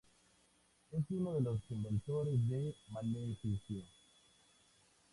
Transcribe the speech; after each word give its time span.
Es 0.89 1.05
uno 1.11 1.35
de 1.35 1.41
los 1.41 1.59
inventores 1.69 2.33
de 2.49 2.73
Maleficio. 2.89 3.83